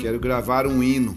quero 0.00 0.18
gravar 0.18 0.66
um 0.66 0.82
hino. 0.82 1.14